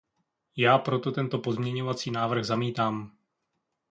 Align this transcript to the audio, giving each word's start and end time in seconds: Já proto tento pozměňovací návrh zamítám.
Já 0.55 0.77
proto 0.77 1.11
tento 1.11 1.39
pozměňovací 1.39 2.11
návrh 2.11 2.43
zamítám. 2.45 3.11